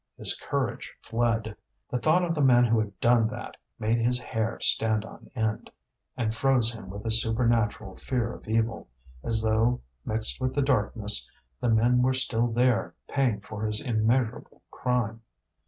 [0.17, 1.55] His courage fled.
[1.91, 5.69] The thought of the man who had done that made his hair stand on end,
[6.17, 8.87] and froze him with a supernatural fear of evil,
[9.23, 11.29] as though, mixed with the darkness,
[11.59, 15.21] the men were still there paying for his immeasurable crime.